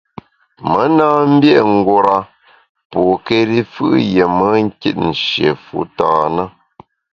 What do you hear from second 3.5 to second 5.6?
fù’ yié me nkit nshié